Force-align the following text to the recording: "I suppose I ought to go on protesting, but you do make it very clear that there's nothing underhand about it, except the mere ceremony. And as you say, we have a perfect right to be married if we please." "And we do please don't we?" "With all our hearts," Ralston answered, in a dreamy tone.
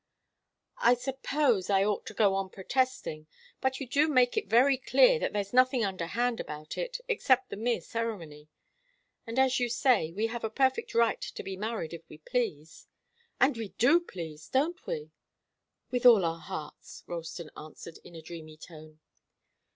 "I 0.79 0.95
suppose 0.95 1.69
I 1.69 1.83
ought 1.83 2.07
to 2.07 2.15
go 2.15 2.33
on 2.33 2.49
protesting, 2.49 3.27
but 3.61 3.79
you 3.79 3.87
do 3.87 4.07
make 4.07 4.35
it 4.35 4.47
very 4.49 4.75
clear 4.75 5.19
that 5.19 5.31
there's 5.31 5.53
nothing 5.53 5.85
underhand 5.85 6.39
about 6.39 6.75
it, 6.75 6.99
except 7.07 7.51
the 7.51 7.55
mere 7.55 7.81
ceremony. 7.81 8.49
And 9.27 9.37
as 9.37 9.59
you 9.59 9.69
say, 9.69 10.11
we 10.11 10.25
have 10.25 10.43
a 10.43 10.49
perfect 10.49 10.95
right 10.95 11.21
to 11.21 11.43
be 11.43 11.55
married 11.55 11.93
if 11.93 12.01
we 12.09 12.17
please." 12.17 12.87
"And 13.39 13.55
we 13.55 13.75
do 13.77 13.99
please 13.99 14.49
don't 14.49 14.83
we?" 14.87 15.11
"With 15.91 16.07
all 16.07 16.25
our 16.25 16.39
hearts," 16.39 17.03
Ralston 17.05 17.51
answered, 17.55 17.99
in 18.03 18.15
a 18.15 18.23
dreamy 18.23 18.57
tone. 18.57 19.01